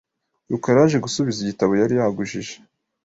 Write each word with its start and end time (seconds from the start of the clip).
rukara 0.51 0.79
yaje 0.81 0.97
gusubiza 1.05 1.37
igitabo 1.41 1.71
yari 1.81 1.93
yagujije. 1.99 2.55